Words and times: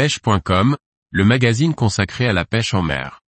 pêche.com, 0.00 0.78
le 1.10 1.24
magazine 1.26 1.74
consacré 1.74 2.26
à 2.26 2.32
la 2.32 2.46
pêche 2.46 2.72
en 2.72 2.80
mer. 2.80 3.20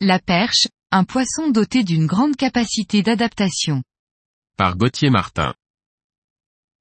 La 0.00 0.18
perche, 0.18 0.68
un 0.90 1.04
poisson 1.04 1.50
doté 1.50 1.84
d'une 1.84 2.06
grande 2.06 2.36
capacité 2.36 3.02
d'adaptation. 3.02 3.82
Par 4.56 4.78
Gauthier 4.78 5.10
Martin. 5.10 5.52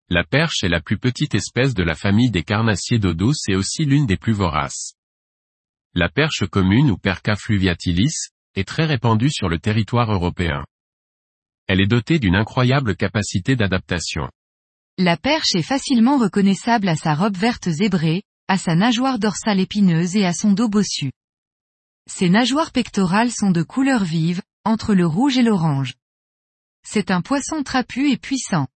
La 0.07 0.23
perche 0.23 0.63
est 0.63 0.69
la 0.69 0.79
plus 0.79 0.97
petite 0.97 1.35
espèce 1.35 1.73
de 1.73 1.83
la 1.83 1.95
famille 1.95 2.31
des 2.31 2.43
carnassiers 2.43 2.99
d'eau 2.99 3.13
douce 3.13 3.49
et 3.49 3.57
aussi 3.57 3.83
l'une 3.83 4.05
des 4.05 4.15
plus 4.15 4.31
voraces. 4.31 4.93
La 5.93 6.07
perche 6.07 6.45
commune 6.49 6.89
ou 6.89 6.97
Perca 6.97 7.35
fluviatilis, 7.35 8.29
est 8.55 8.67
très 8.67 8.85
répandue 8.85 9.29
sur 9.29 9.49
le 9.49 9.59
territoire 9.59 10.11
européen. 10.11 10.66
Elle 11.67 11.81
est 11.81 11.88
dotée 11.88 12.17
d'une 12.17 12.35
incroyable 12.35 12.95
capacité 12.95 13.57
d'adaptation. 13.57 14.30
La 14.97 15.17
perche 15.17 15.55
est 15.55 15.61
facilement 15.61 16.17
reconnaissable 16.17 16.88
à 16.88 16.95
sa 16.95 17.13
robe 17.13 17.35
verte 17.35 17.69
zébrée, 17.69 18.23
à 18.47 18.57
sa 18.57 18.75
nageoire 18.75 19.19
dorsale 19.19 19.59
épineuse 19.59 20.16
et 20.16 20.25
à 20.25 20.33
son 20.33 20.53
dos 20.53 20.69
bossu. 20.69 21.11
Ses 22.09 22.30
nageoires 22.30 22.71
pectorales 22.71 23.31
sont 23.31 23.52
de 23.52 23.63
couleur 23.63 24.03
vive, 24.03 24.41
entre 24.63 24.94
le 24.94 25.05
rouge 25.05 25.38
et 25.38 25.44
l'orange. 25.44 25.95
C'est 26.83 27.11
un 27.11 27.21
poisson 27.21 27.63
trapu 27.63 28.11
et 28.11 28.17
puissant. 28.17 28.67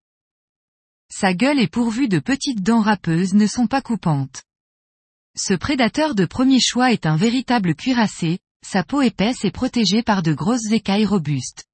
Sa 1.11 1.33
gueule 1.33 1.59
est 1.59 1.71
pourvue 1.71 2.07
de 2.07 2.19
petites 2.19 2.61
dents 2.61 2.81
râpeuses 2.81 3.33
ne 3.33 3.47
sont 3.47 3.67
pas 3.67 3.81
coupantes. 3.81 4.44
Ce 5.37 5.53
prédateur 5.53 6.15
de 6.15 6.25
premier 6.25 6.61
choix 6.61 6.93
est 6.93 7.05
un 7.05 7.17
véritable 7.17 7.75
cuirassé, 7.75 8.39
sa 8.65 8.83
peau 8.83 9.01
épaisse 9.01 9.43
est 9.43 9.51
protégée 9.51 10.01
par 10.01 10.23
de 10.23 10.33
grosses 10.33 10.71
écailles 10.71 11.05
robustes. 11.05 11.65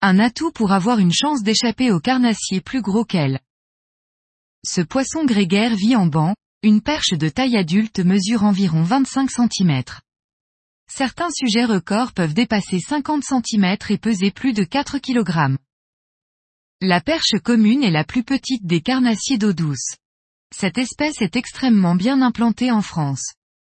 Un 0.00 0.18
atout 0.18 0.50
pour 0.50 0.72
avoir 0.72 0.98
une 0.98 1.12
chance 1.12 1.44
d'échapper 1.44 1.92
au 1.92 2.00
carnassier 2.00 2.60
plus 2.60 2.82
gros 2.82 3.04
qu'elle. 3.04 3.38
Ce 4.64 4.80
poisson 4.80 5.24
grégaire 5.24 5.76
vit 5.76 5.94
en 5.94 6.06
banc, 6.06 6.34
une 6.64 6.80
perche 6.80 7.12
de 7.12 7.28
taille 7.28 7.56
adulte 7.56 8.00
mesure 8.00 8.42
environ 8.42 8.82
25 8.82 9.30
cm. 9.30 9.82
Certains 10.90 11.30
sujets 11.30 11.64
records 11.64 12.12
peuvent 12.12 12.34
dépasser 12.34 12.80
50 12.80 13.22
cm 13.22 13.76
et 13.90 13.98
peser 13.98 14.32
plus 14.32 14.52
de 14.52 14.64
4 14.64 14.98
kg. 14.98 15.56
La 16.80 17.00
perche 17.00 17.38
commune 17.44 17.84
est 17.84 17.92
la 17.92 18.04
plus 18.04 18.24
petite 18.24 18.66
des 18.66 18.80
carnassiers 18.80 19.38
d'eau 19.38 19.52
douce. 19.52 19.96
Cette 20.54 20.78
espèce 20.78 21.20
est 21.20 21.36
extrêmement 21.36 21.94
bien 21.94 22.20
implantée 22.20 22.70
en 22.70 22.82
France. 22.82 23.32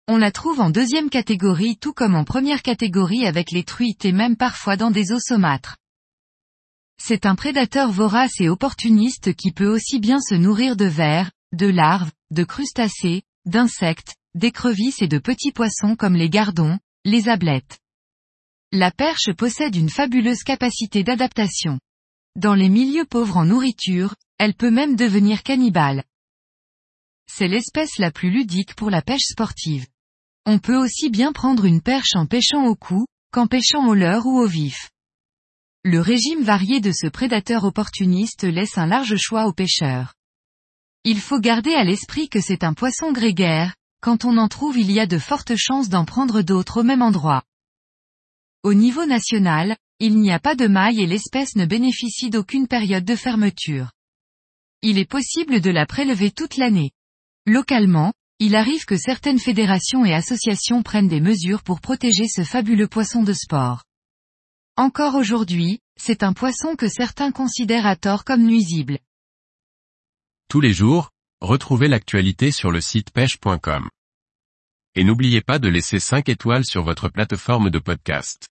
On 0.08 0.16
la 0.16 0.32
trouve 0.32 0.60
en 0.60 0.70
deuxième 0.70 1.10
catégorie 1.10 1.76
tout 1.76 1.92
comme 1.92 2.14
en 2.14 2.24
première 2.24 2.62
catégorie 2.62 3.26
avec 3.26 3.50
les 3.52 3.62
truites 3.62 4.04
et 4.04 4.12
même 4.12 4.36
parfois 4.36 4.76
dans 4.76 4.90
des 4.90 5.12
eaux 5.12 5.20
saumâtres. 5.20 5.76
C'est 6.98 7.26
un 7.26 7.34
prédateur 7.34 7.90
vorace 7.90 8.40
et 8.40 8.48
opportuniste 8.48 9.34
qui 9.34 9.52
peut 9.52 9.68
aussi 9.68 10.00
bien 10.00 10.20
se 10.20 10.34
nourrir 10.34 10.76
de 10.76 10.86
vers, 10.86 11.30
de 11.52 11.66
larves, 11.66 12.10
de 12.30 12.42
crustacés, 12.42 13.22
d'insectes, 13.44 14.14
d'écrevisses 14.34 15.02
et 15.02 15.08
de 15.08 15.18
petits 15.18 15.52
poissons 15.52 15.94
comme 15.94 16.14
les 16.14 16.30
gardons, 16.30 16.78
les 17.04 17.28
ablettes. 17.28 17.78
La 18.72 18.90
perche 18.90 19.32
possède 19.36 19.76
une 19.76 19.90
fabuleuse 19.90 20.42
capacité 20.42 21.04
d'adaptation. 21.04 21.78
Dans 22.34 22.54
les 22.54 22.70
milieux 22.70 23.04
pauvres 23.04 23.36
en 23.36 23.44
nourriture, 23.44 24.14
elle 24.38 24.54
peut 24.54 24.70
même 24.70 24.96
devenir 24.96 25.42
cannibale. 25.42 26.04
C'est 27.34 27.48
l'espèce 27.48 27.96
la 27.96 28.10
plus 28.10 28.30
ludique 28.30 28.74
pour 28.74 28.90
la 28.90 29.00
pêche 29.00 29.24
sportive. 29.24 29.86
On 30.44 30.58
peut 30.58 30.76
aussi 30.76 31.08
bien 31.08 31.32
prendre 31.32 31.64
une 31.64 31.80
perche 31.80 32.14
en 32.14 32.26
pêchant 32.26 32.66
au 32.66 32.74
cou, 32.74 33.06
qu'en 33.32 33.46
pêchant 33.46 33.86
au 33.86 33.94
leurre 33.94 34.26
ou 34.26 34.38
au 34.38 34.46
vif. 34.46 34.90
Le 35.82 36.00
régime 36.00 36.42
varié 36.42 36.80
de 36.80 36.92
ce 36.92 37.06
prédateur 37.06 37.64
opportuniste 37.64 38.42
laisse 38.42 38.76
un 38.76 38.84
large 38.84 39.16
choix 39.16 39.46
aux 39.46 39.54
pêcheurs. 39.54 40.12
Il 41.04 41.18
faut 41.18 41.40
garder 41.40 41.72
à 41.72 41.84
l'esprit 41.84 42.28
que 42.28 42.42
c'est 42.42 42.64
un 42.64 42.74
poisson 42.74 43.12
grégaire, 43.12 43.76
quand 44.02 44.26
on 44.26 44.36
en 44.36 44.48
trouve 44.48 44.76
il 44.76 44.90
y 44.92 45.00
a 45.00 45.06
de 45.06 45.18
fortes 45.18 45.56
chances 45.56 45.88
d'en 45.88 46.04
prendre 46.04 46.42
d'autres 46.42 46.80
au 46.80 46.84
même 46.84 47.00
endroit. 47.00 47.44
Au 48.62 48.74
niveau 48.74 49.06
national, 49.06 49.78
il 50.00 50.18
n'y 50.18 50.32
a 50.32 50.38
pas 50.38 50.54
de 50.54 50.66
maille 50.66 51.00
et 51.00 51.06
l'espèce 51.06 51.56
ne 51.56 51.64
bénéficie 51.64 52.28
d'aucune 52.28 52.68
période 52.68 53.06
de 53.06 53.16
fermeture. 53.16 53.90
Il 54.82 54.98
est 54.98 55.08
possible 55.08 55.62
de 55.62 55.70
la 55.70 55.86
prélever 55.86 56.30
toute 56.30 56.58
l'année. 56.58 56.92
Localement, 57.46 58.12
il 58.38 58.54
arrive 58.54 58.84
que 58.84 58.96
certaines 58.96 59.40
fédérations 59.40 60.04
et 60.04 60.14
associations 60.14 60.84
prennent 60.84 61.08
des 61.08 61.20
mesures 61.20 61.64
pour 61.64 61.80
protéger 61.80 62.28
ce 62.28 62.44
fabuleux 62.44 62.86
poisson 62.86 63.24
de 63.24 63.32
sport. 63.32 63.82
Encore 64.76 65.16
aujourd'hui, 65.16 65.80
c'est 65.96 66.22
un 66.22 66.32
poisson 66.32 66.76
que 66.76 66.88
certains 66.88 67.32
considèrent 67.32 67.86
à 67.86 67.96
tort 67.96 68.24
comme 68.24 68.44
nuisible. 68.44 68.98
Tous 70.48 70.60
les 70.60 70.72
jours, 70.72 71.10
retrouvez 71.40 71.88
l'actualité 71.88 72.52
sur 72.52 72.70
le 72.70 72.80
site 72.80 73.10
pêche.com. 73.10 73.88
Et 74.94 75.02
n'oubliez 75.02 75.40
pas 75.40 75.58
de 75.58 75.68
laisser 75.68 75.98
5 75.98 76.28
étoiles 76.28 76.64
sur 76.64 76.84
votre 76.84 77.08
plateforme 77.08 77.70
de 77.70 77.78
podcast. 77.80 78.51